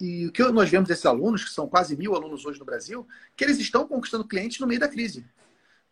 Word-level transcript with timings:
E 0.00 0.26
o 0.26 0.32
que 0.32 0.42
nós 0.44 0.68
vemos 0.68 0.88
desses 0.88 1.06
alunos, 1.06 1.44
que 1.44 1.50
são 1.50 1.68
quase 1.68 1.96
mil 1.96 2.14
alunos 2.14 2.44
hoje 2.44 2.58
no 2.58 2.64
Brasil, 2.64 3.06
que 3.36 3.44
eles 3.44 3.58
estão 3.58 3.86
conquistando 3.86 4.26
clientes 4.26 4.58
no 4.60 4.66
meio 4.66 4.80
da 4.80 4.88
crise. 4.88 5.24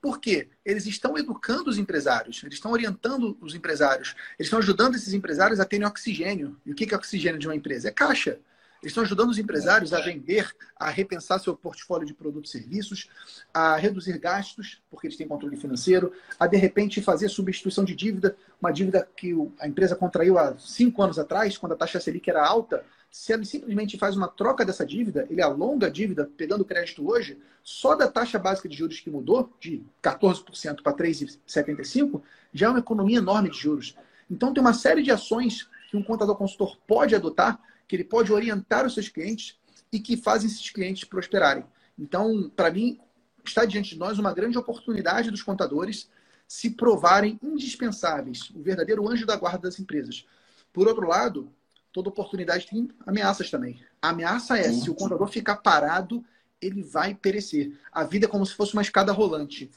Por 0.01 0.21
quê? 0.21 0.49
Eles 0.63 0.85
estão 0.85 1.17
educando 1.17 1.71
os 1.71 1.79
empresários, 1.79 2.43
eles 2.43 2.57
estão 2.57 2.73
orientando 2.73 3.39
os 3.41 3.55
empresários, 3.55 4.15
eles 4.39 4.49
estão 4.49 4.59
ajudando 4.59 4.97
esses 4.97 5.15
empresários 5.15 5.61
a 5.61 5.65
terem 5.65 5.87
oxigênio. 5.87 6.61
E 6.67 6.73
o 6.73 6.75
que 6.75 6.93
é 6.93 6.97
oxigênio 6.97 7.39
de 7.39 7.49
uma 7.49 7.57
empresa? 7.57 7.89
É 7.89 7.91
caixa. 7.91 8.39
Eles 8.85 8.91
estão 8.91 9.03
ajudando 9.03 9.31
os 9.31 9.39
empresários 9.39 9.95
a 9.95 10.01
vender, 10.03 10.55
a 10.77 10.91
repensar 10.91 11.41
seu 11.41 11.57
portfólio 11.57 12.07
de 12.07 12.13
produtos 12.13 12.55
e 12.55 12.59
serviços, 12.59 13.09
a 13.53 13.77
reduzir 13.77 14.19
gastos, 14.19 14.83
porque 14.91 15.07
eles 15.07 15.17
têm 15.17 15.27
controle 15.27 15.57
financeiro, 15.57 16.13
a 16.39 16.47
de 16.47 16.59
repente 16.59 17.01
fazer 17.01 17.31
substituição 17.31 17.83
de 17.83 17.95
dívida, 17.95 18.37
uma 18.61 18.71
dívida 18.71 19.09
que 19.17 19.35
a 19.59 19.67
empresa 19.67 19.97
contraiu 19.97 20.39
há 20.39 20.59
cinco 20.59 21.03
anos 21.03 21.19
atrás, 21.19 21.57
quando 21.57 21.73
a 21.73 21.77
taxa 21.77 21.99
Selic 21.99 22.29
era 22.29 22.47
alta, 22.47 22.85
se 23.11 23.33
ele 23.33 23.47
simplesmente 23.47 23.97
faz 23.97 24.19
uma 24.19 24.29
troca 24.29 24.67
dessa 24.67 24.85
dívida, 24.85 25.27
ele 25.31 25.41
alonga 25.41 25.87
a 25.87 25.91
dívida, 25.91 26.31
pegando 26.37 26.63
crédito 26.63 27.09
hoje, 27.09 27.39
só 27.63 27.95
da 27.95 28.07
taxa 28.07 28.39
básica 28.39 28.69
de 28.69 28.77
juros 28.77 29.01
que 29.01 29.09
mudou, 29.09 29.51
de 29.59 29.83
14% 30.03 30.83
para 30.83 30.93
3,75%, 30.93 32.21
já 32.53 32.67
é 32.67 32.69
uma 32.69 32.81
economia 32.81 33.17
enorme 33.17 33.49
de 33.49 33.57
juros. 33.57 33.97
Então, 34.31 34.53
tem 34.53 34.61
uma 34.61 34.75
série 34.75 35.03
de 35.03 35.11
ações 35.11 35.67
que 35.91 35.97
um 35.97 36.03
contador 36.03 36.37
consultor 36.37 36.77
pode 36.87 37.15
adotar, 37.15 37.59
que 37.87 37.97
ele 37.97 38.05
pode 38.05 38.33
orientar 38.33 38.87
os 38.87 38.95
seus 38.95 39.09
clientes 39.09 39.57
e 39.93 40.01
que 40.01 40.17
fazem 40.17 40.49
esses 40.49 40.71
clientes 40.71 41.05
prosperarem. 41.05 41.65
Então, 41.99 42.51
para 42.55 42.71
mim, 42.71 42.99
está 43.45 43.65
diante 43.65 43.91
de 43.91 43.99
nós 43.99 44.19
uma 44.19 44.33
grande 44.33 44.59
oportunidade 44.59 45.31
dos 45.31 45.43
contadores 45.43 46.09
se 46.47 46.71
provarem 46.71 47.39
indispensáveis, 47.43 48.51
o 48.55 48.63
verdadeiro 48.63 49.09
anjo 49.09 49.27
da 49.27 49.37
guarda 49.37 49.69
das 49.69 49.79
empresas. 49.79 50.27
Por 50.73 50.89
outro 50.89 51.07
lado, 51.07 51.53
toda 51.93 52.09
oportunidade 52.09 52.67
tem 52.67 52.89
ameaças 53.07 53.51
também. 53.51 53.81
A 54.03 54.11
ameaça 54.11 54.59
é, 54.59 54.73
se 54.73 54.91
o 54.91 54.95
contador 54.95 55.29
ficar 55.29 55.57
parado, 55.57 56.25
ele 56.61 56.83
vai 56.83 57.15
perecer. 57.15 57.79
A 57.93 58.05
vida 58.05 58.27
é 58.27 58.29
como 58.29 58.45
se 58.45 58.55
fosse 58.55 58.73
uma 58.75 58.83
escada 58.83 59.13
rolante. 59.13 59.71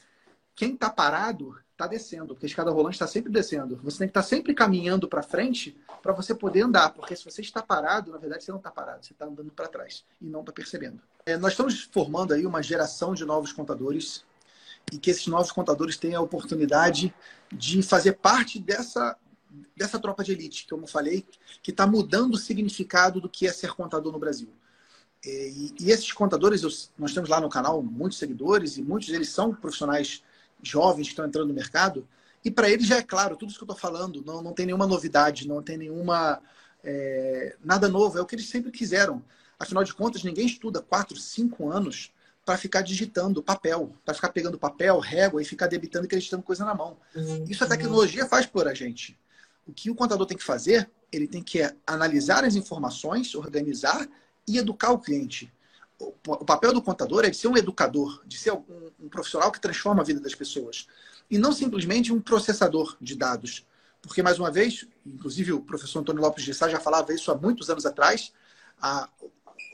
Quem 0.56 0.74
está 0.74 0.90
parado 0.90 1.56
está 1.78 1.86
descendo, 1.86 2.34
porque 2.34 2.48
a 2.48 2.50
escada 2.50 2.72
rolante 2.72 2.96
está 2.96 3.06
sempre 3.06 3.32
descendo. 3.32 3.80
Você 3.84 4.00
tem 4.00 4.08
que 4.08 4.12
estar 4.12 4.24
tá 4.24 4.28
sempre 4.28 4.56
caminhando 4.56 5.08
para 5.08 5.22
frente 5.22 5.78
para 6.02 6.12
você 6.12 6.34
poder 6.34 6.62
andar, 6.62 6.90
porque 6.90 7.16
se 7.16 7.24
você 7.24 7.42
está 7.42 7.62
parado, 7.62 8.12
na 8.12 8.18
verdade 8.18 8.44
você 8.44 8.52
não 8.52 8.58
está 8.58 8.72
parado, 8.72 9.06
você 9.06 9.14
está 9.14 9.26
andando 9.26 9.52
para 9.52 9.68
trás 9.68 10.04
e 10.20 10.26
não 10.26 10.40
está 10.40 10.52
percebendo. 10.52 11.00
É, 11.24 11.38
nós 11.38 11.54
estamos 11.54 11.84
formando 11.84 12.34
aí 12.34 12.48
uma 12.48 12.64
geração 12.64 13.14
de 13.14 13.24
novos 13.24 13.52
contadores 13.54 14.26
e 14.92 14.98
que 14.98 15.12
esses 15.12 15.28
novos 15.28 15.52
contadores 15.52 15.98
tenham 15.98 16.20
a 16.20 16.26
oportunidade 16.26 17.14
de 17.52 17.84
fazer 17.84 18.14
parte 18.14 18.60
dessa 18.60 19.16
dessa 19.76 19.98
tropa 19.98 20.24
de 20.24 20.34
elite, 20.34 20.68
como 20.70 20.84
eu 20.84 20.88
falei, 20.88 21.26
que 21.64 21.72
está 21.72 21.88
mudando 21.88 22.34
o 22.34 22.38
significado 22.38 23.22
do 23.22 23.30
que 23.30 23.48
é 23.48 23.54
ser 23.54 23.72
contador 23.74 24.12
no 24.12 24.20
Brasil. 24.20 24.50
E, 25.24 25.74
e 25.80 25.90
esses 25.90 26.12
contadores, 26.12 26.92
nós 26.98 27.14
temos 27.14 27.30
lá 27.30 27.40
no 27.40 27.50
canal 27.50 27.82
muitos 27.82 28.18
seguidores 28.18 28.78
e 28.78 28.82
muitos 28.82 29.08
deles 29.08 29.30
são 29.30 29.56
profissionais 29.56 30.22
jovens 30.62 31.08
que 31.08 31.14
estão 31.14 31.26
entrando 31.26 31.48
no 31.48 31.54
mercado. 31.54 32.08
E 32.44 32.52
para 32.52 32.70
eles 32.70 32.88
já 32.88 32.98
é 32.98 33.04
claro, 33.04 33.36
tudo 33.36 33.50
isso 33.50 33.58
que 33.58 33.64
eu 33.64 33.74
estou 33.74 33.80
falando, 33.80 34.24
não, 34.26 34.42
não 34.42 34.54
tem 34.54 34.66
nenhuma 34.66 34.88
novidade, 34.88 35.48
não 35.48 35.62
tem 35.62 35.78
nenhuma. 35.78 36.42
É, 36.84 37.56
nada 37.64 37.90
novo, 37.90 38.18
é 38.18 38.22
o 38.22 38.26
que 38.26 38.36
eles 38.36 38.48
sempre 38.48 38.72
quiseram. 38.72 39.24
Afinal 39.60 39.84
de 39.84 39.94
contas, 39.94 40.24
ninguém 40.24 40.46
estuda 40.46 40.82
quatro, 40.82 41.18
cinco 41.18 41.70
anos 41.70 42.12
para 42.46 42.58
ficar 42.58 42.82
digitando 42.82 43.44
papel, 43.44 43.92
para 44.06 44.14
ficar 44.14 44.30
pegando 44.30 44.58
papel, 44.58 45.00
régua 45.00 45.42
e 45.42 45.46
ficar 45.46 45.68
debitando 45.68 46.06
e 46.06 46.08
acreditando 46.08 46.44
coisa 46.44 46.64
na 46.64 46.74
mão. 46.74 46.98
Uhum. 47.14 47.44
Isso 47.50 47.64
a 47.64 47.68
tecnologia 47.68 48.26
faz 48.26 48.46
por 48.46 48.68
a 48.68 48.74
gente. 48.74 49.20
O 49.68 49.74
que 49.74 49.90
o 49.90 49.96
contador 49.96 50.26
tem 50.26 50.38
que 50.38 50.44
fazer, 50.44 50.90
ele 51.12 51.28
tem 51.28 51.44
que 51.44 51.60
analisar 51.86 52.46
as 52.46 52.56
informações, 52.56 53.36
organizar 53.36 54.08
e 54.48 54.58
educar 54.58 54.92
o 54.92 55.00
cliente. 55.00 55.52
O 56.00 56.46
papel 56.46 56.74
do 56.74 56.82
contador 56.82 57.26
é 57.26 57.30
de 57.30 57.38
ser 57.38 57.48
um 57.48 57.58
educador, 57.58 58.22
de 58.26 58.38
ser 58.38 58.52
um, 58.52 58.64
um 59.00 59.10
profissional 59.10 59.52
que 59.52 59.60
transforma 59.60 60.02
a 60.02 60.06
vida 60.06 60.20
das 60.20 60.36
pessoas. 60.36 60.88
E 61.30 61.38
não 61.38 61.52
simplesmente 61.52 62.14
um 62.14 62.22
processador 62.22 62.96
de 63.02 63.16
dados. 63.16 63.66
Porque, 64.02 64.22
mais 64.22 64.38
uma 64.40 64.52
vez, 64.52 64.86
inclusive 65.06 65.54
o 65.54 65.62
professor 65.62 66.00
Antônio 66.00 66.22
Lopes 66.22 66.44
de 66.44 66.54
Sá 66.54 66.70
já 66.70 66.80
falava 66.80 67.14
isso 67.14 67.32
há 67.32 67.36
muitos 67.36 67.70
anos 67.70 67.86
atrás, 67.86 68.32
a, 68.80 69.10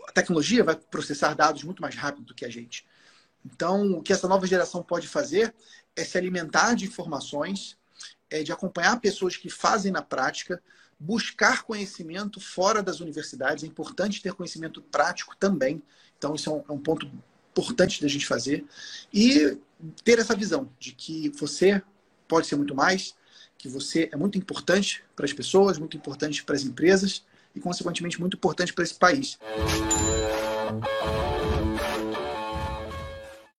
a 0.08 0.12
tecnologia 0.14 0.64
vai 0.64 0.76
processar 0.76 1.34
dados 1.36 1.64
muito 1.64 1.82
mais 1.82 1.96
rápido 1.96 2.26
do 2.26 2.34
que 2.34 2.46
a 2.46 2.50
gente. 2.50 2.86
Então, 3.46 3.94
o 3.94 4.02
que 4.02 4.14
essa 4.14 4.28
nova 4.28 4.48
geração 4.48 4.82
pode 4.82 5.08
fazer 5.08 5.54
é 5.96 6.04
se 6.04 6.18
alimentar 6.18 6.74
de 6.76 6.86
informações, 6.86 7.78
é 8.30 8.42
de 8.42 8.52
acompanhar 8.52 9.00
pessoas 9.00 9.36
que 9.36 9.50
fazem 9.50 9.92
na 9.92 10.02
prática, 10.02 10.62
buscar 11.04 11.64
conhecimento 11.64 12.40
fora 12.40 12.82
das 12.82 13.02
universidades. 13.02 13.64
É 13.64 13.68
importante 13.68 14.22
ter 14.22 14.34
conhecimento 14.34 14.82
prático 14.82 15.36
também. 15.38 15.84
Então, 16.18 16.34
isso 16.34 16.50
é 16.50 16.54
um, 16.54 16.64
é 16.70 16.72
um 16.72 16.80
ponto 16.80 17.12
importante 17.52 18.02
da 18.02 18.08
gente 18.08 18.26
fazer. 18.26 18.66
E 19.14 19.58
ter 20.04 20.18
essa 20.18 20.34
visão 20.36 20.70
de 20.80 20.94
que 20.94 21.30
você 21.30 21.82
pode 22.28 22.48
ser 22.48 22.56
muito 22.56 22.74
mais, 22.74 23.16
que 23.58 23.68
você 23.68 24.10
é 24.12 24.16
muito 24.16 24.38
importante 24.38 25.04
para 25.16 25.26
as 25.26 25.34
pessoas, 25.34 25.78
muito 25.78 25.98
importante 25.98 26.44
para 26.44 26.56
as 26.56 26.64
empresas 26.64 27.26
e, 27.54 27.60
consequentemente, 27.60 28.20
muito 28.20 28.38
importante 28.38 28.74
para 28.74 28.84
esse 28.86 28.96
país. 28.96 29.38